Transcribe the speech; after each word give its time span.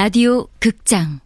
라디오 0.00 0.46
극장 0.60 1.18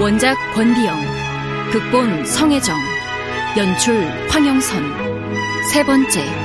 원작 0.00 0.34
권비영, 0.54 0.98
극본 1.72 2.24
성혜정, 2.24 2.74
연출 3.58 4.02
황영선, 4.30 4.82
세 5.70 5.84
번째. 5.84 6.39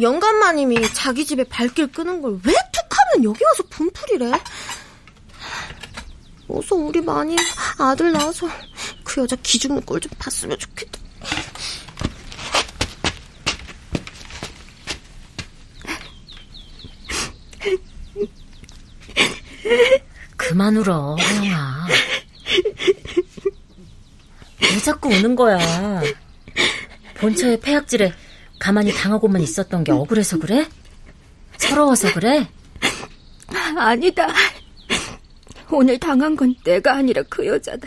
영감마님이 0.00 0.92
자기 0.92 1.24
집에 1.24 1.44
발길 1.44 1.86
끄는 1.90 2.20
걸 2.22 2.32
왜 2.44 2.52
툭하면 2.72 3.24
여기 3.24 3.44
와서 3.44 3.62
분풀이래? 3.70 4.32
어서 6.48 6.74
우리 6.74 7.00
마님 7.00 7.36
아들 7.78 8.12
낳아서 8.12 8.48
그 9.04 9.22
여자 9.22 9.36
기죽는 9.36 9.82
꼴 9.82 10.00
좀 10.00 10.10
봤으면 10.18 10.58
좋겠다. 10.58 11.00
그만 20.36 20.76
울어, 20.76 21.16
하영아. 21.18 21.86
왜 24.60 24.78
자꾸 24.82 25.08
우는 25.08 25.34
거야? 25.36 25.58
본처의 27.18 27.60
폐악질에 27.60 28.12
가만히 28.64 28.94
당하고만 28.94 29.42
있었던 29.42 29.84
게 29.84 29.92
억울해서 29.92 30.38
그래? 30.38 30.66
서러워서 31.58 32.14
그래? 32.14 32.48
아니다. 33.76 34.26
오늘 35.70 35.98
당한 35.98 36.34
건 36.34 36.54
내가 36.64 36.94
아니라 36.94 37.22
그 37.28 37.46
여자다. 37.46 37.86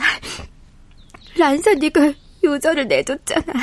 란사 1.36 1.74
네가 1.74 2.14
요절을 2.44 2.88
내줬잖아. 2.90 3.54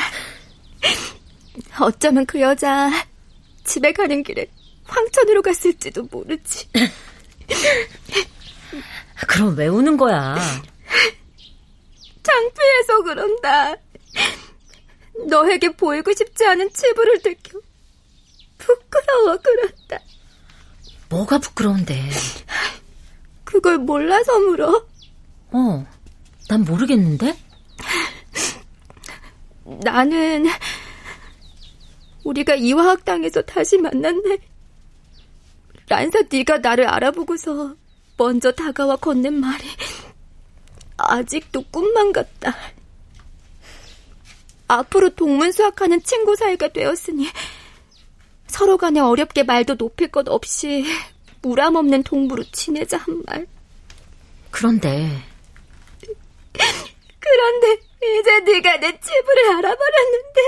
어쩌면 1.78 2.26
그 2.26 2.40
여자 2.40 2.90
집에 3.62 3.92
가는 3.92 4.24
길에 4.24 4.48
황천으로 4.82 5.40
갔을지도 5.42 6.08
모르지. 6.10 6.68
그럼 9.28 9.56
왜 9.56 9.68
우는 9.68 9.96
거야? 9.96 10.36
창피해서 12.24 13.02
그런다. 13.05 13.77
너에게 15.29 15.70
보이고 15.70 16.13
싶지 16.13 16.45
않은 16.47 16.73
치부를 16.73 17.23
들켜 17.23 17.58
부끄러워 18.58 19.36
그런다. 19.39 19.98
뭐가 21.08 21.39
부끄러운데? 21.39 22.11
그걸 23.45 23.79
몰라서 23.79 24.39
물어? 24.41 24.86
어, 25.52 25.86
난 26.48 26.64
모르겠는데? 26.64 27.36
나는 29.64 30.47
우리가 32.25 32.55
이화학당에서 32.55 33.42
다시 33.42 33.79
만난 33.79 34.20
날 34.23 34.39
란사 35.89 36.20
네가 36.31 36.58
나를 36.58 36.86
알아보고서 36.89 37.77
먼저 38.17 38.52
다가와 38.52 38.96
건넨 38.96 39.35
말이 39.35 39.64
아직도 40.96 41.63
꿈만 41.70 42.13
같다. 42.13 42.55
앞으로 44.69 45.11
동문 45.11 45.52
수학하는 45.52 46.02
친구 46.02 46.36
사이가 46.36 46.69
되었으니 46.69 47.29
서로 48.47 48.79
간에 48.79 49.01
어렵게 49.01 49.42
말도 49.42 49.77
높일 49.77 50.08
것 50.08 50.29
없이 50.29 50.85
무람 51.42 51.77
없는 51.77 52.02
동부로 52.05 52.45
지내자 52.52 52.97
한 52.98 53.23
말. 53.27 53.47
그런데 54.51 55.23
그런데 57.20 57.80
이제 58.20 58.41
네가 58.41 58.77
내 58.79 58.98
치부를 59.01 59.48
알아버렸는데 59.57 60.41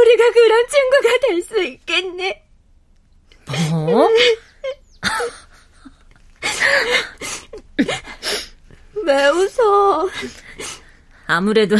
우리가 0.00 0.32
그런 0.32 0.66
친구가 0.68 1.18
될 1.28 1.42
수 1.42 1.62
있겠네. 1.62 2.42
뭐? 3.70 4.08
왜 9.04 9.28
웃어? 9.28 10.08
아무래도 11.26 11.76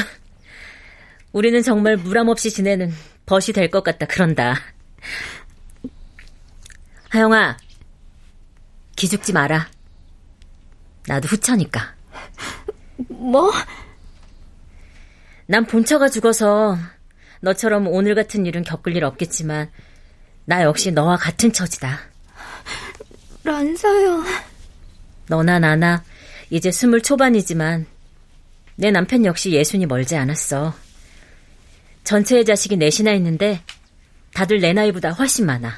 우리는 1.33 1.63
정말 1.63 1.97
무람 1.97 2.29
없이 2.29 2.51
지내는 2.51 2.93
벗이 3.27 3.53
될 3.55 3.71
것 3.71 3.83
같다 3.83 4.07
그런다. 4.07 4.57
하영아, 7.09 7.57
기죽지 8.97 9.33
마라. 9.33 9.69
나도 11.07 11.29
후처니까. 11.29 11.95
뭐? 13.09 13.51
난 15.47 15.67
본처가 15.67 16.09
죽어서 16.09 16.79
너처럼 17.41 17.87
오늘 17.89 18.15
같은 18.15 18.47
일은 18.47 18.63
겪을 18.63 18.95
일 18.97 19.05
없겠지만 19.05 19.71
나 20.45 20.63
역시 20.63 20.93
너와 20.93 21.17
같은 21.17 21.53
처지다. 21.53 21.99
란사야. 23.45 24.23
너나 25.29 25.59
나나 25.59 26.05
이제 26.51 26.71
스물 26.71 27.03
초반이지만 27.03 27.87
내 28.77 28.91
남편 28.91 29.25
역시 29.25 29.53
예순이 29.53 29.87
멀지 29.87 30.17
않았어. 30.17 30.75
전체의 32.05 32.45
자식이 32.45 32.77
넷이나 32.77 33.13
있는데 33.15 33.63
다들 34.35 34.61
내 34.61 34.73
나이보다 34.73 35.11
훨씬 35.11 35.47
많아. 35.47 35.73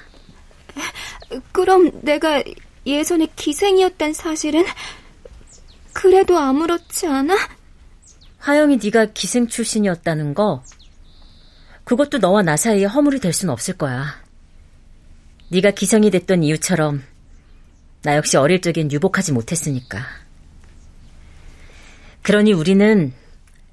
그럼 1.53 1.91
내가 2.03 2.43
예전에 2.87 3.29
기생이었단 3.35 4.13
사실은 4.13 4.65
그래도 5.93 6.39
아무렇지 6.39 7.07
않아? 7.07 7.37
화영이 8.39 8.79
네가 8.83 9.07
기생 9.15 9.47
출신이었다는 9.47 10.35
거 10.35 10.63
그것도 11.85 12.19
너와 12.19 12.43
나 12.43 12.57
사이에 12.57 12.85
허물이 12.85 13.21
될 13.21 13.33
수는 13.33 13.53
없을 13.53 13.77
거야. 13.77 14.23
네가 15.51 15.73
기생이 15.73 16.11
됐던 16.11 16.43
이유처럼 16.43 17.03
나 18.03 18.17
역시 18.17 18.37
어릴 18.37 18.61
적엔 18.61 18.93
유복하지 18.93 19.33
못했으니까. 19.33 20.05
그러니 22.23 22.53
우리는 22.53 23.13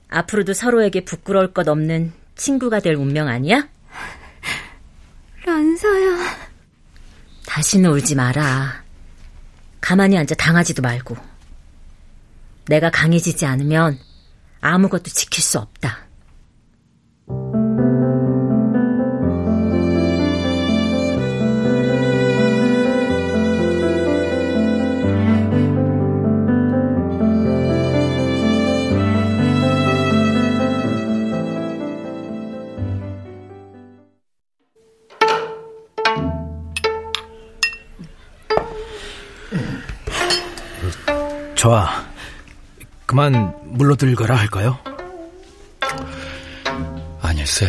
앞으로도 0.10 0.54
서로에게 0.54 1.06
부끄러울 1.06 1.54
것 1.54 1.68
없는 1.68 2.14
친구가 2.36 2.80
될 2.80 2.96
운명 2.96 3.28
아니야? 3.28 3.68
란사야. 5.46 6.38
다시는 7.46 7.90
울지 7.92 8.16
마라. 8.16 8.84
가만히 9.80 10.18
앉아 10.18 10.36
당하지도 10.36 10.82
말고. 10.82 11.18
내가 12.68 12.90
강해지지 12.90 13.46
않으면 13.46 14.00
아무것도 14.62 15.06
지킬 15.06 15.44
수 15.44 15.60
없다. 15.60 16.11
좋아. 41.72 42.06
그만 43.06 43.54
물러들거라 43.64 44.36
할까요? 44.36 44.78
아닐세. 47.22 47.66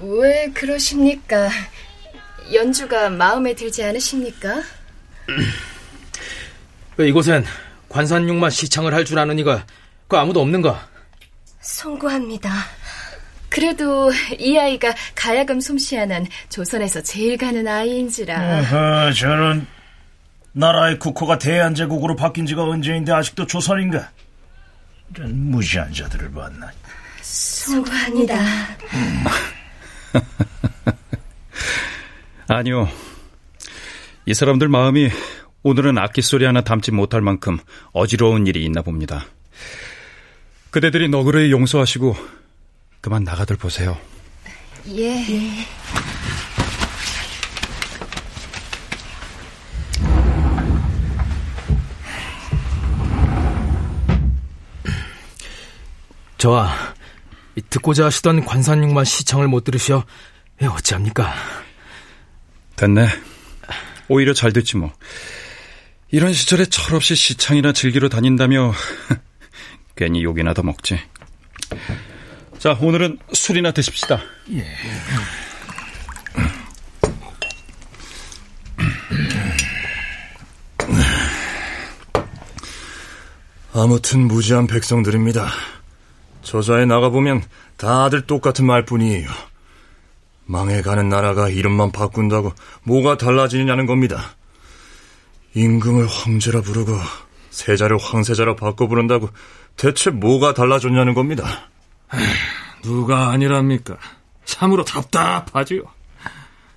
왜 0.00 0.48
그러십니까? 0.54 1.50
연주가 2.52 3.10
마음에 3.10 3.52
들지 3.54 3.82
않으십니까? 3.82 4.62
왜 6.96 7.08
이곳엔 7.08 7.44
관산육만 7.88 8.50
시창을 8.50 8.94
할 8.94 9.04
줄 9.04 9.18
아는 9.18 9.40
이가 9.40 9.66
그 10.06 10.16
아무도 10.16 10.40
없는가? 10.40 10.88
송구합니다. 11.62 12.48
그래도 13.48 14.12
이 14.38 14.56
아이가 14.56 14.94
가야금 15.16 15.58
솜씨 15.58 15.96
하는 15.96 16.26
조선에서 16.48 17.02
제일 17.02 17.36
가는 17.38 17.66
아이인지라. 17.66 18.60
어허, 18.60 19.12
저런 19.14 19.66
나라의 20.54 20.98
국호가 20.98 21.38
대한제국으로 21.38 22.16
바뀐 22.16 22.46
지가 22.46 22.62
언제인데 22.62 23.12
아직도 23.12 23.46
조선인가? 23.46 24.10
이런 25.14 25.50
무시한 25.50 25.92
자들을 25.92 26.32
봤나. 26.32 26.70
송구합니다. 27.22 28.36
아니요. 32.48 32.88
이 34.26 34.34
사람들 34.34 34.68
마음이 34.68 35.10
오늘은 35.64 35.98
악기 35.98 36.22
소리 36.22 36.44
하나 36.44 36.60
담지 36.60 36.92
못할 36.92 37.20
만큼 37.20 37.58
어지러운 37.92 38.46
일이 38.46 38.64
있나 38.64 38.82
봅니다. 38.82 39.26
그대들이 40.70 41.08
너그러이 41.08 41.50
용서하시고 41.50 42.16
그만 43.00 43.24
나가들 43.24 43.56
보세요. 43.56 43.96
예. 44.88 45.04
예. 45.04 45.66
저와 56.44 56.70
듣고자 57.70 58.04
하시던 58.04 58.44
관사님만 58.44 59.06
시청을 59.06 59.48
못 59.48 59.64
들으셔 59.64 60.04
예, 60.60 60.66
어찌합니까? 60.66 61.32
됐네. 62.76 63.08
오히려 64.08 64.34
잘 64.34 64.52
됐지 64.52 64.76
뭐. 64.76 64.92
이런 66.10 66.34
시절에 66.34 66.66
철없이 66.66 67.14
시창이나 67.14 67.72
즐기러 67.72 68.10
다닌다며 68.10 68.74
괜히 69.96 70.22
욕이나 70.22 70.52
더 70.52 70.62
먹지. 70.62 71.00
자, 72.58 72.76
오늘은 72.78 73.20
술이나 73.32 73.72
드십시다. 73.72 74.20
예. 74.52 74.66
아무튼 83.72 84.28
무지한 84.28 84.66
백성들입니다. 84.66 85.50
저자에 86.44 86.84
나가보면 86.84 87.42
다들 87.76 88.26
똑같은 88.26 88.66
말뿐이에요. 88.66 89.28
망해가는 90.46 91.08
나라가 91.08 91.48
이름만 91.48 91.90
바꾼다고 91.90 92.52
뭐가 92.84 93.16
달라지느냐는 93.16 93.86
겁니다. 93.86 94.36
임금을 95.54 96.06
황제라 96.06 96.60
부르고 96.60 96.92
세자를 97.50 97.98
황세자라 97.98 98.56
바꿔 98.56 98.86
부른다고 98.86 99.30
대체 99.76 100.10
뭐가 100.10 100.54
달라졌냐는 100.54 101.14
겁니다. 101.14 101.70
누가 102.82 103.30
아니랍니까? 103.30 103.96
참으로 104.44 104.84
답답하지요. 104.84 105.82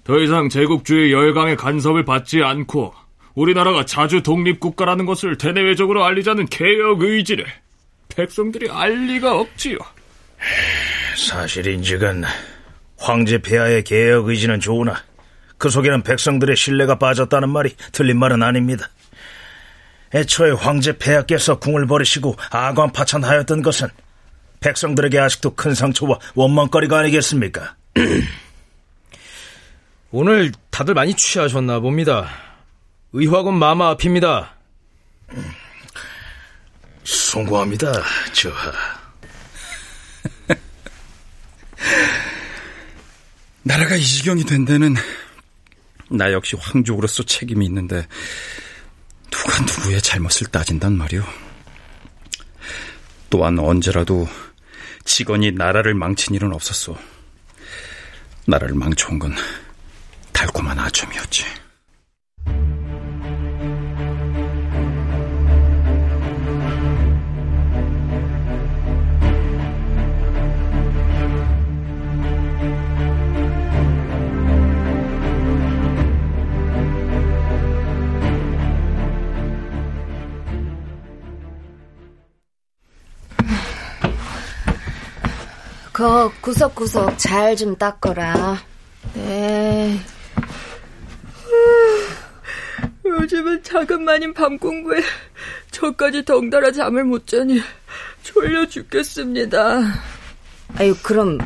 더 0.03 0.19
이상 0.19 0.47
제국주의 0.47 1.11
열강의 1.11 1.57
간섭을 1.57 2.05
받지 2.05 2.41
않고 2.41 2.93
우리나라가 3.35 3.85
자주 3.85 4.23
독립국가라는 4.23 5.05
것을 5.05 5.37
대내외적으로 5.37 6.05
알리자는 6.05 6.45
개혁 6.45 7.01
의지를 7.01 7.45
백성들이 8.17 8.69
알 8.71 9.05
리가 9.05 9.39
없지요. 9.39 9.77
사실인 11.15 11.83
즉은 11.83 12.23
황제 12.97 13.37
폐하의 13.37 13.83
개혁 13.83 14.27
의지는 14.27 14.59
좋으나 14.59 15.03
그 15.59 15.69
속에는 15.69 16.01
백성들의 16.01 16.55
신뢰가 16.55 16.97
빠졌다는 16.97 17.49
말이 17.49 17.75
틀린 17.91 18.17
말은 18.17 18.41
아닙니다. 18.41 18.89
애초에 20.15 20.51
황제 20.51 20.97
폐하께서 20.97 21.59
궁을 21.59 21.85
버리시고 21.85 22.35
아관 22.49 22.91
파천하였던 22.91 23.61
것은 23.61 23.87
백성들에게 24.61 25.19
아직도 25.19 25.53
큰 25.53 25.75
상처와 25.75 26.17
원망거리가 26.33 26.97
아니겠습니까? 26.97 27.75
오늘 30.09 30.51
다들 30.71 30.95
많이 30.95 31.13
취하셨나 31.13 31.81
봅니다. 31.81 32.29
의화군 33.13 33.59
마마 33.59 33.89
앞입니다. 33.89 34.55
송구합니다, 37.07 38.03
저하. 38.33 38.73
나라가 43.63 43.95
이 43.95 44.03
지경이 44.03 44.43
된 44.43 44.65
데는 44.65 44.95
나 46.09 46.33
역시 46.33 46.57
황족으로서 46.59 47.23
책임이 47.23 47.65
있는데 47.67 48.05
누가 49.31 49.61
누구의 49.61 50.01
잘못을 50.01 50.47
따진단 50.47 50.97
말이오. 50.97 51.23
또한 53.29 53.57
언제라도 53.57 54.27
직원이 55.05 55.53
나라를 55.53 55.93
망친 55.93 56.35
일은 56.35 56.51
없었소. 56.51 56.97
나라를 58.47 58.75
망쳐온 58.75 59.17
건 59.17 59.33
달콤한 60.33 60.77
아첨이었지. 60.77 61.45
그 85.97 86.29
구석구석 86.41 87.17
잘 87.17 87.55
좀 87.55 87.75
닦거라. 87.75 88.61
네. 89.15 89.99
요즘은 93.03 93.63
자금만인 93.63 94.31
밤 94.35 94.59
공부에 94.59 95.01
저까지 95.71 96.23
덩달아 96.23 96.71
잠을 96.71 97.03
못 97.03 97.25
자니 97.25 97.59
졸려 98.21 98.67
죽겠습니다. 98.67 99.81
아유 100.75 100.95
그럼 101.01 101.39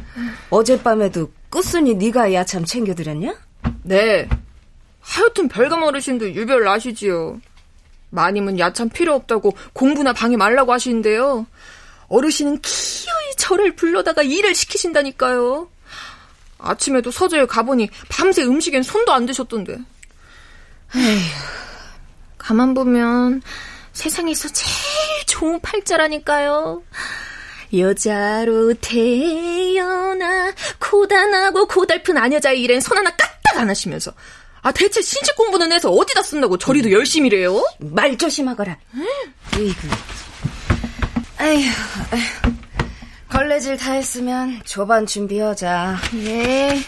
어젯밤에도 0.49 1.31
끝순이 1.49 1.93
네가 1.93 2.33
야참 2.33 2.65
챙겨드렸냐? 2.65 3.33
네. 3.83 4.27
하여튼 4.99 5.47
별감 5.47 5.83
어르신도 5.83 6.33
유별 6.33 6.65
나시지요. 6.65 7.39
마님은 8.09 8.59
야참 8.59 8.89
필요 8.89 9.13
없다고 9.15 9.53
공부나 9.71 10.11
방해 10.11 10.35
말라고 10.35 10.73
하시는데요. 10.73 11.47
어르신은 12.09 12.59
기어이 12.59 13.20
저를 13.37 13.75
불러다가 13.75 14.21
일을 14.21 14.55
시키신다니까요. 14.55 15.69
아침에도 16.59 17.11
서재에 17.11 17.45
가보니 17.45 17.89
밤새 18.09 18.43
음식엔 18.43 18.83
손도 18.83 19.11
안 19.13 19.25
대셨던데. 19.25 19.77
에휴, 20.95 21.29
가만 22.37 22.73
보면 22.73 23.41
세상에서 23.93 24.49
제일 24.49 25.25
좋은 25.27 25.59
팔자라니까요. 25.61 26.83
여자로 27.77 28.73
태어나 28.75 30.51
고단하고 30.79 31.67
고달픈 31.67 32.17
아녀자의 32.17 32.61
일엔 32.61 32.81
손 32.81 32.97
하나 32.97 33.09
까딱 33.11 33.57
안 33.57 33.69
하시면서 33.69 34.11
아 34.61 34.71
대체 34.71 35.01
신체 35.01 35.31
공부는 35.33 35.71
해서 35.71 35.89
어디다 35.89 36.21
쓴다고 36.21 36.57
저리도 36.57 36.91
열심히래요? 36.91 37.63
말 37.79 38.17
조심하거라. 38.17 38.77
으이구. 39.55 39.87
아휴, 41.37 41.61
걸레질 43.31 43.77
다 43.77 43.93
했으면 43.93 44.61
조반 44.65 45.05
준비하자. 45.05 45.95
예. 46.25 46.81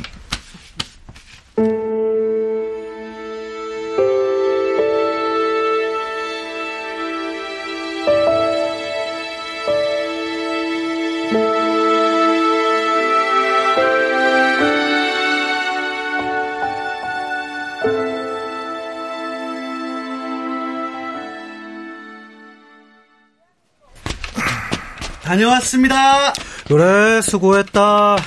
다녀왔습니다. 25.33 26.33
그래, 26.67 27.21
수고했다. 27.21 28.17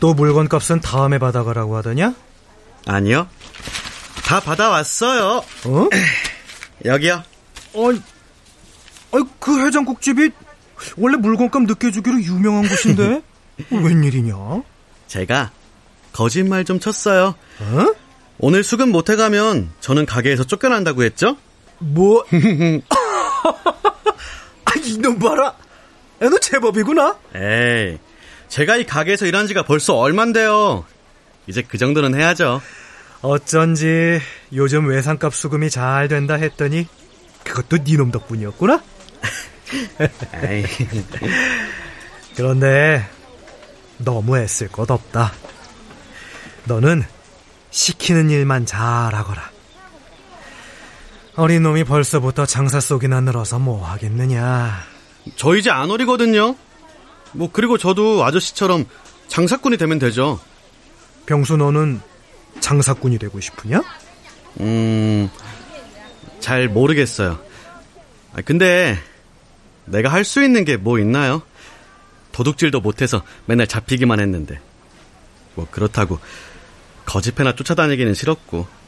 또 0.00 0.14
물건 0.14 0.48
값은 0.48 0.80
다음에 0.80 1.18
받아가라고 1.18 1.76
하더냐? 1.76 2.14
아니요. 2.86 3.28
다 4.24 4.40
받아왔어요. 4.40 5.44
어? 5.66 5.88
여기요. 6.86 7.22
아이, 7.74 8.00
그 9.38 9.66
해장국집이 9.66 10.30
원래 10.96 11.16
물건값 11.18 11.62
늦게 11.64 11.90
주기로 11.90 12.22
유명한 12.22 12.66
곳인데? 12.66 13.22
웬일이냐? 13.70 14.34
제가 15.08 15.50
거짓말 16.12 16.64
좀 16.64 16.80
쳤어요. 16.80 17.34
어? 17.60 17.94
오늘 18.38 18.64
수급 18.64 18.88
못 18.88 19.10
해가면 19.10 19.72
저는 19.80 20.06
가게에서 20.06 20.44
쫓겨난다고 20.44 21.02
했죠? 21.02 21.36
뭐? 21.78 22.24
아, 24.70 24.74
이놈 24.84 25.18
봐라. 25.18 25.54
너 26.20 26.38
제법이구나. 26.38 27.18
에이, 27.34 27.98
제가 28.48 28.76
이 28.76 28.84
가게에서 28.84 29.26
일한 29.26 29.46
지가 29.46 29.62
벌써 29.64 29.96
얼만데요. 29.96 30.84
이제 31.46 31.62
그 31.62 31.78
정도는 31.78 32.14
해야죠. 32.14 32.60
어쩐지 33.22 34.20
요즘 34.52 34.86
외상값 34.86 35.34
수금이 35.34 35.70
잘 35.70 36.08
된다 36.08 36.34
했더니 36.34 36.86
그것도 37.44 37.82
니놈 37.84 38.10
덕분이었구나. 38.10 38.82
그런데 42.36 43.06
너무 43.98 44.38
애쓸 44.38 44.68
것 44.68 44.90
없다. 44.90 45.32
너는 46.64 47.02
시키는 47.70 48.30
일만 48.30 48.66
잘하거라. 48.66 49.49
어린 51.36 51.62
놈이 51.62 51.84
벌써부터 51.84 52.46
장사 52.46 52.80
속이나 52.80 53.20
늘어서 53.20 53.58
뭐 53.58 53.84
하겠느냐. 53.86 54.82
저 55.36 55.54
이제 55.56 55.70
안 55.70 55.90
어리거든요. 55.90 56.56
뭐 57.32 57.50
그리고 57.52 57.78
저도 57.78 58.24
아저씨처럼 58.24 58.84
장사꾼이 59.28 59.76
되면 59.76 59.98
되죠. 59.98 60.40
병수 61.26 61.56
너는 61.56 62.00
장사꾼이 62.60 63.18
되고 63.18 63.40
싶으냐? 63.40 63.82
음, 64.60 65.30
잘 66.40 66.68
모르겠어요. 66.68 67.38
근데 68.44 68.98
내가 69.86 70.10
할 70.10 70.24
수 70.24 70.42
있는 70.42 70.64
게 70.64 70.76
뭐 70.76 70.98
있나요? 70.98 71.42
도둑질도 72.32 72.80
못해서 72.80 73.22
맨날 73.46 73.66
잡히기만 73.66 74.20
했는데. 74.20 74.60
뭐 75.54 75.66
그렇다고 75.70 76.18
거짓패나 77.06 77.54
쫓아다니기는 77.54 78.14
싫었고. 78.14 78.79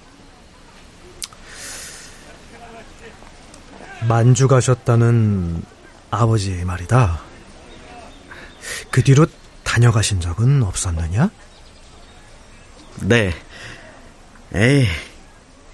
만주 4.09 4.49
가셨다는 4.49 5.63
아버지 6.11 6.65
말이다. 6.65 7.21
그 8.91 9.03
뒤로 9.03 9.27
다녀가신 9.63 10.21
적은 10.21 10.63
없었느냐? 10.63 11.31
네. 13.03 13.33
에이, 14.55 14.87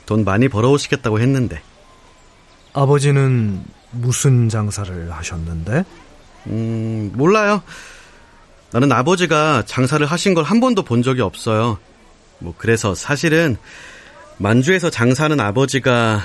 돈 0.06 0.24
많이 0.24 0.48
벌어오시겠다고 0.48 1.20
했는데. 1.20 1.60
아버지는 2.72 3.64
무슨 3.90 4.48
장사를 4.48 5.10
하셨는데? 5.10 5.84
음, 6.46 7.10
몰라요. 7.14 7.62
나는 8.70 8.92
아버지가 8.92 9.64
장사를 9.66 10.04
하신 10.06 10.34
걸 10.34 10.44
한 10.44 10.60
번도 10.60 10.82
본 10.82 11.02
적이 11.02 11.22
없어요. 11.22 11.78
뭐, 12.38 12.54
그래서 12.56 12.94
사실은 12.94 13.56
만주에서 14.36 14.90
장사하는 14.90 15.40
아버지가 15.40 16.22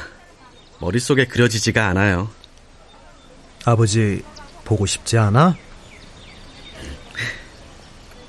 머릿속에 0.84 1.26
그려지지가 1.26 1.88
않아요. 1.88 2.30
아버지 3.64 4.22
보고 4.66 4.86
싶지 4.86 5.18
않아? 5.18 5.56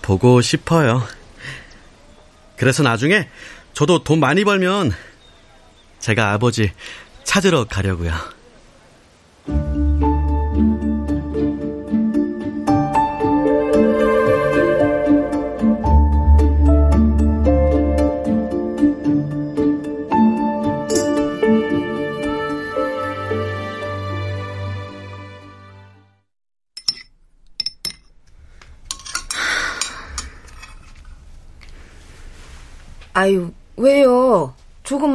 보고 0.03 0.41
싶어요. 0.41 1.03
그래서 2.57 2.85
나중에 2.85 3.29
저도 3.73 4.05
돈 4.05 4.21
많이 4.21 4.45
벌면 4.45 4.93
제가 5.99 6.33
아버지 6.33 6.73
찾으러 7.25 7.65
가려고요. 7.65 8.13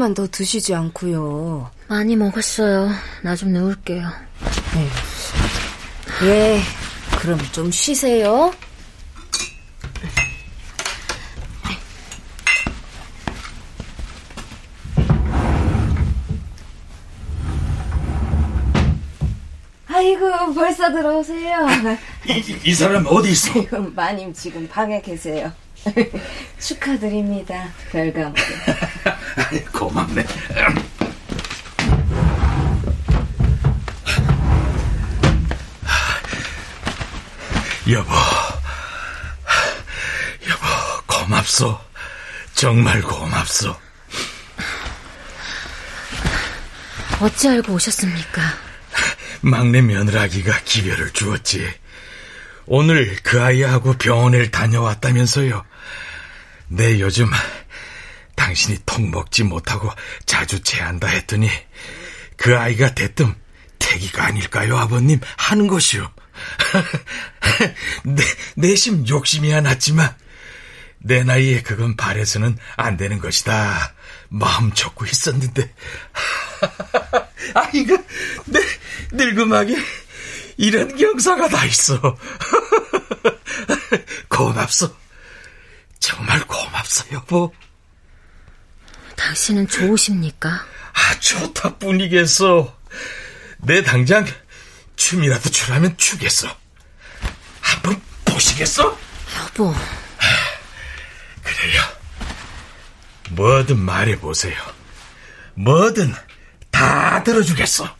조금만 0.09 0.13
더 0.13 0.27
드시지 0.27 0.73
않고요. 0.73 1.69
많이 1.87 2.15
먹었어요. 2.15 2.89
나 3.23 3.35
좀 3.35 3.49
누울게요. 3.51 4.07
예, 6.23 6.59
그럼 7.19 7.39
좀 7.51 7.71
쉬세요. 7.71 8.51
아이고, 19.87 20.53
벌써 20.53 20.91
들어오세요. 20.91 21.67
이, 22.27 22.55
이 22.63 22.73
사람 22.73 23.05
어디 23.07 23.31
있어? 23.31 23.59
이건 23.59 23.93
마님 23.95 24.31
지금 24.33 24.67
방에 24.67 25.01
계세요. 25.01 25.51
축하드립니다. 26.59 27.69
별감. 27.91 28.33
고맙네. 29.71 30.25
여보, 37.89 38.11
여보, 40.47 40.65
고맙소. 41.07 41.79
정말 42.53 43.01
고맙소. 43.01 43.75
어찌 47.21 47.49
알고 47.49 47.73
오셨습니까? 47.73 48.41
막내 49.41 49.81
며느라기가 49.81 50.59
기별을 50.65 51.11
주었지. 51.11 51.73
오늘 52.65 53.17
그 53.23 53.41
아이하고 53.41 53.93
병원을 53.93 54.51
다녀왔다면서요. 54.51 55.65
내 56.67 56.99
요즘 56.99 57.29
당신이 58.49 58.79
통 58.83 59.11
먹지 59.11 59.43
못하고 59.43 59.91
자주 60.25 60.59
체한다 60.63 61.07
했더니 61.07 61.47
그 62.35 62.57
아이가 62.57 62.95
대뜸 62.95 63.35
태기가 63.77 64.25
아닐까요, 64.25 64.75
아버님? 64.77 65.19
하는 65.37 65.67
것이요. 65.67 66.11
내, 68.05 68.23
내심 68.55 69.07
욕심이 69.07 69.51
하났지만 69.51 70.15
내 70.97 71.23
나이에 71.23 71.61
그건 71.61 71.95
바래서는 71.95 72.57
안 72.75 72.97
되는 72.97 73.19
것이다. 73.19 73.93
마음 74.29 74.73
접고 74.73 75.05
있었는데 75.05 75.71
아이가 77.53 77.97
내 78.45 78.59
늙음하게 79.11 79.77
이런 80.57 80.95
경사가 80.97 81.49
다 81.49 81.65
있어. 81.65 82.17
고맙소. 84.27 84.89
정말 85.99 86.39
고맙소, 86.47 87.13
여보. 87.13 87.53
당신은 89.19 89.67
좋으십니까? 89.67 90.49
아, 90.49 91.19
좋다 91.19 91.77
뿐이겠어. 91.77 92.73
내 93.59 93.83
당장 93.83 94.25
춤이라도 94.95 95.49
추라면 95.49 95.97
추겠어. 95.97 96.47
한번 97.59 98.01
보시겠어? 98.23 98.97
여보. 99.43 99.75
그래요. 101.43 101.81
뭐든 103.31 103.77
말해보세요. 103.77 104.55
뭐든 105.55 106.13
다 106.71 107.21
들어주겠어. 107.23 107.93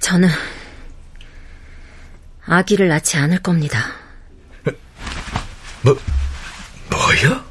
저는 0.00 0.28
아기를 2.44 2.88
낳지 2.88 3.16
않을 3.16 3.42
겁니다. 3.42 3.92
뭐, 5.82 5.98
뭐요? 6.90 7.47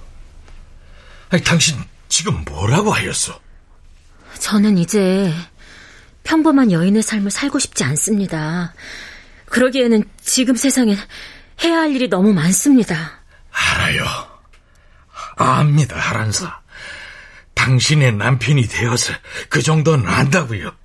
아니, 1.30 1.44
당신 1.44 1.78
지금 2.08 2.44
뭐라고 2.46 2.92
하였어? 2.94 3.40
저는 4.40 4.78
이제 4.78 5.34
평범한 6.24 6.72
여인의 6.72 7.02
삶을 7.02 7.32
살고 7.32 7.60
싶지 7.60 7.84
않습니다. 7.84 8.74
그러기에는 9.46 10.04
지금 10.22 10.56
세상엔 10.56 10.98
해야 11.64 11.80
할 11.80 11.96
일이 11.96 12.08
너무 12.10 12.34
많습니다. 12.34 13.22
알아요. 13.52 14.06
압니다, 15.38 15.98
하란사. 15.98 16.62
당신의 17.56 18.14
남편이 18.14 18.68
되어서 18.68 19.14
그 19.50 19.62
정도는 19.62 20.08
안다고요. 20.08 20.76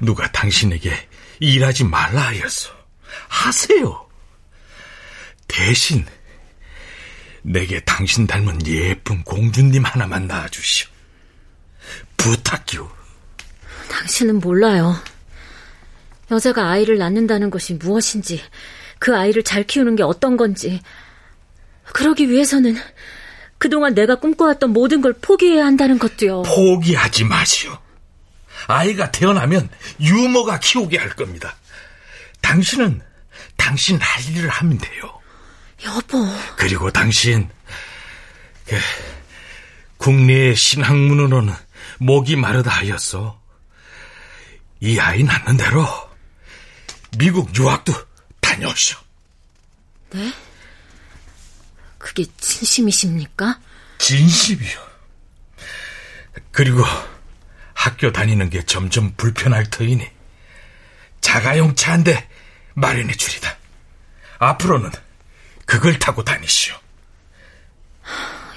누가 0.00 0.30
당신에게 0.32 1.08
일하지 1.40 1.84
말라 1.84 2.22
하였어. 2.22 2.70
하세요. 3.28 4.08
대신 5.46 6.04
내게 7.42 7.80
당신 7.80 8.26
닮은 8.26 8.66
예쁜 8.66 9.22
공주님 9.24 9.84
하나만 9.84 10.26
낳아주시오. 10.26 10.88
부탁이오. 12.16 12.90
당신은 13.90 14.40
몰라요. 14.40 14.94
여자가 16.30 16.70
아이를 16.70 16.98
낳는다는 16.98 17.50
것이 17.50 17.74
무엇인지, 17.74 18.42
그 18.98 19.16
아이를 19.16 19.42
잘 19.42 19.64
키우는 19.64 19.96
게 19.96 20.02
어떤 20.02 20.36
건지. 20.36 20.80
그러기 21.84 22.28
위해서는 22.28 22.76
그동안 23.56 23.94
내가 23.94 24.16
꿈꿔왔던 24.16 24.70
모든 24.70 25.00
걸 25.00 25.14
포기해야 25.14 25.64
한다는 25.64 25.98
것도요. 25.98 26.42
포기하지 26.42 27.24
마시오. 27.24 27.78
아이가 28.66 29.10
태어나면 29.10 29.68
유머가 30.00 30.60
키우게 30.60 30.98
할 30.98 31.10
겁니다. 31.10 31.56
당신은 32.40 33.00
당신 33.56 33.98
할 34.00 34.36
일을 34.36 34.48
하면 34.48 34.78
돼요. 34.78 35.17
여보. 35.84 36.26
그리고 36.56 36.90
당신, 36.90 37.48
그, 38.66 38.78
국내의 39.98 40.54
신학문으로는 40.56 41.54
목이 41.98 42.36
마르다 42.36 42.70
하였어. 42.70 43.40
이 44.80 44.98
아이 44.98 45.22
낳는 45.24 45.56
대로 45.56 45.86
미국 47.18 47.54
유학도 47.56 47.92
다녀오시오. 48.40 48.96
네? 50.10 50.32
그게 51.98 52.24
진심이십니까? 52.38 53.58
진심이요. 53.98 54.88
그리고 56.52 56.84
학교 57.74 58.12
다니는 58.12 58.50
게 58.50 58.64
점점 58.64 59.14
불편할 59.16 59.68
터이니 59.70 60.08
자가용 61.20 61.74
차한대 61.74 62.28
마련해 62.74 63.14
주리다. 63.14 63.56
앞으로는 64.38 64.90
그걸 65.68 65.98
타고 65.98 66.24
다니시오. 66.24 66.74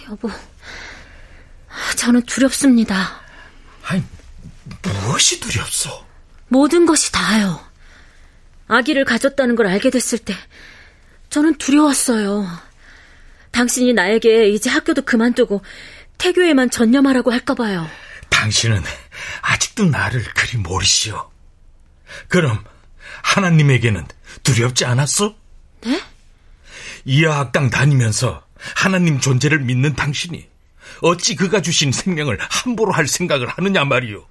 여보, 0.09 0.31
저는 1.97 2.21
두렵습니다. 2.23 3.21
아니, 3.83 4.01
무엇이 4.81 5.41
두렵소? 5.41 6.05
모든 6.47 6.85
것이 6.85 7.11
다요. 7.11 7.61
아기를 8.69 9.03
가졌다는 9.03 9.57
걸 9.57 9.67
알게 9.67 9.89
됐을 9.89 10.19
때 10.19 10.33
저는 11.29 11.55
두려웠어요. 11.57 12.47
당신이 13.51 13.91
나에게 13.91 14.47
이제 14.47 14.69
학교도 14.69 15.01
그만두고 15.01 15.61
태교에만 16.17 16.69
전념하라고 16.69 17.33
할까 17.33 17.55
봐요. 17.55 17.89
당신은 18.29 18.81
아직도 19.41 19.87
나를 19.87 20.23
그리 20.33 20.57
모르시오. 20.59 21.29
그럼 22.29 22.63
하나님에게는 23.23 24.07
두렵지 24.43 24.85
않았어? 24.85 25.35
네? 25.81 26.01
이하학당 27.05 27.69
다니면서 27.69 28.45
하나님 28.75 29.19
존재를 29.19 29.59
믿는 29.59 29.95
당신이 29.95 30.47
어찌 31.01 31.35
그가 31.35 31.61
주신 31.61 31.91
생명을 31.91 32.37
함부로 32.39 32.91
할 32.91 33.07
생각을 33.07 33.47
하느냐 33.47 33.85
말이오. 33.85 34.25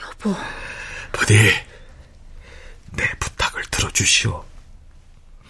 여보. 0.00 0.36
부디 1.12 1.34
내 2.92 3.04
부탁을 3.18 3.62
들어주시오. 3.70 4.44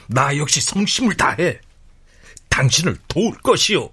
나 0.08 0.36
역시 0.36 0.60
성심을 0.60 1.16
다해 1.16 1.60
당신을 2.48 2.96
도울 3.08 3.36
것이오. 3.38 3.92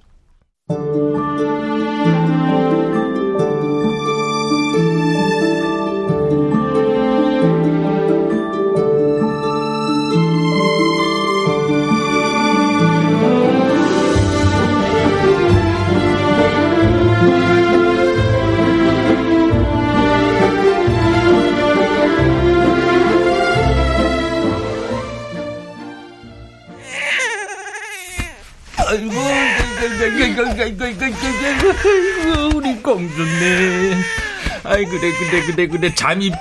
아이고, 31.06 32.58
우리 32.58 32.76
공주네. 32.82 34.02
아이, 34.64 34.86
그래, 34.86 35.12
그래, 35.12 35.42
그래, 35.46 35.68
그래. 35.68 35.94
잠이, 35.94 36.32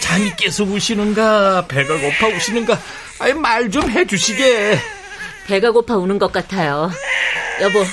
잠이 0.00 0.32
깨서 0.36 0.64
우시는가? 0.64 1.66
배가 1.68 1.98
고파 1.98 2.28
우시는가? 2.28 2.78
아이, 3.18 3.34
말 3.34 3.68
좀 3.70 3.90
해주시게. 3.90 4.78
배가 5.46 5.70
고파 5.72 5.96
우는 5.96 6.18
것 6.18 6.32
같아요. 6.32 6.90
여보, 7.60 7.84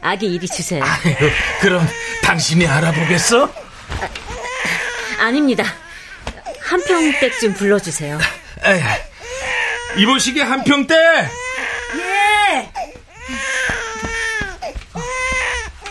아기 0.00 0.34
이리 0.34 0.46
주세요. 0.48 0.82
아유, 0.82 1.14
그럼 1.60 1.86
당신이 2.22 2.66
알아보겠어? 2.66 3.52
아, 5.20 5.30
닙니다 5.30 5.64
한 6.62 6.82
평댁 6.82 7.38
좀 7.40 7.52
불러주세요. 7.52 8.18
에이, 8.64 8.80
이보시게 9.98 10.40
한 10.42 10.64
평대. 10.64 10.94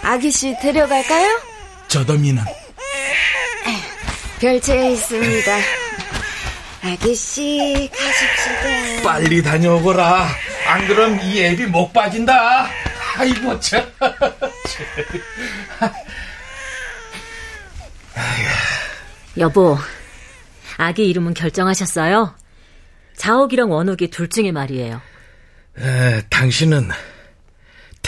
아기씨 0.03 0.57
데려갈까요? 0.61 1.39
저더미는 1.87 2.43
별채에 4.39 4.91
있습니다. 4.91 5.57
아기씨 6.83 7.89
가십시다. 7.93 9.03
빨리 9.03 9.41
다녀오거라. 9.41 10.27
안 10.67 10.87
그럼 10.87 11.19
이 11.21 11.41
앱이 11.41 11.65
목 11.67 11.93
빠진다. 11.93 12.67
아이고 13.17 13.57
참. 13.61 13.89
여보, 19.37 19.77
아기 20.77 21.09
이름은 21.09 21.33
결정하셨어요? 21.33 22.35
자옥이랑 23.15 23.71
원옥이 23.71 24.09
둘 24.09 24.29
중에 24.29 24.51
말이에요. 24.51 25.01
에, 25.79 26.21
당신은 26.29 26.89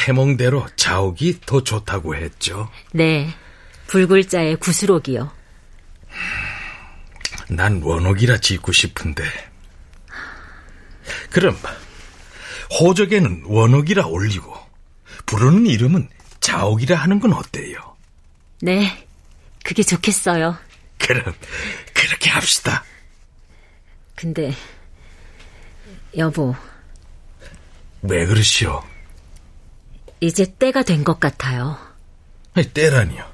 태몽대로 0.06 0.68
자옥이 0.76 1.39
더 1.48 1.63
좋다고 1.63 2.15
했죠. 2.15 2.70
네, 2.91 3.34
불글자의 3.88 4.58
구슬옥이요. 4.58 5.32
난 7.50 7.82
원옥이라 7.82 8.38
짓고 8.38 8.72
싶은데. 8.72 9.24
그럼 11.32 11.58
호적에는 12.80 13.46
원옥이라 13.48 14.06
올리고 14.06 14.56
부르는 15.26 15.65
이름은 15.65 16.08
자옥이라 16.39 16.98
하는 16.98 17.20
건 17.20 17.34
어때요? 17.34 17.98
네, 18.62 19.08
그게 19.63 19.82
좋겠어요. 19.82 20.56
그럼 21.00 21.34
그렇게 21.96 22.30
합시다. 22.30 22.84
근데 24.13 24.54
여보, 26.15 26.56
왜 28.04 28.28
그러시오? 28.28 28.84
이제 30.26 30.46
때가 30.58 30.84
된 30.84 31.04
것 31.04 31.20
같아요. 31.20 31.78
아니, 32.54 32.68
때라니요. 32.72 33.26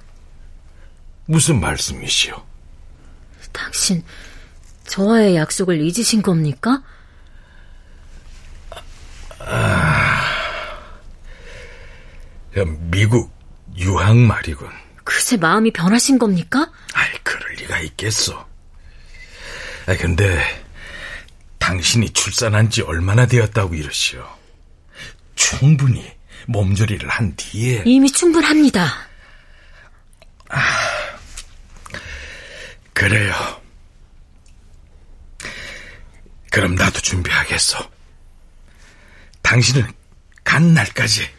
무슨 1.25 1.59
말씀이시오? 1.59 2.43
당신 3.51 4.03
저와의 4.87 5.35
약속을 5.35 5.81
잊으신 5.81 6.21
겁니까? 6.21 6.81
아, 9.39 10.21
미국 12.89 13.31
유학 13.77 14.15
말이군. 14.17 14.69
그새 15.03 15.37
마음이 15.37 15.71
변하신 15.71 16.19
겁니까? 16.19 16.71
아이, 16.93 17.09
그럴 17.23 17.53
리가 17.53 17.79
있겠소. 17.79 18.33
아, 19.87 19.95
근데 19.97 20.41
당신이 21.59 22.11
출산한 22.11 22.69
지 22.69 22.81
얼마나 22.81 23.25
되었다고 23.25 23.75
이러시오. 23.75 24.25
충분히 25.35 26.11
몸조리를 26.47 27.07
한 27.09 27.35
뒤에 27.35 27.83
이미 27.85 28.11
충분합니다. 28.11 29.07
아, 30.49 31.17
그래요. 32.93 33.61
그럼 36.51 36.75
나도 36.75 36.99
준비하겠어. 36.99 37.89
당신은 39.41 39.91
간 40.43 40.73
날까지 40.73 41.29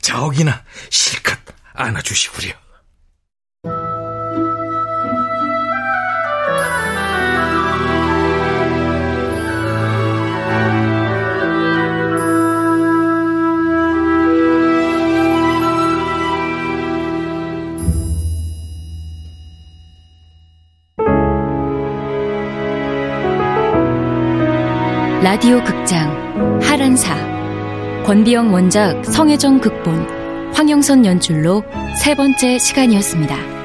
저기나 0.00 0.64
실컷 0.90 1.38
안아주시구려. 1.74 2.52
라디오 25.38 25.62
극장 25.62 26.60
하란사 26.60 27.14
권비영 28.04 28.52
원작 28.52 29.04
성혜정 29.04 29.60
극본 29.60 30.52
황영선 30.52 31.06
연출로 31.06 31.62
세 32.02 32.16
번째 32.16 32.58
시간이었습니다. 32.58 33.57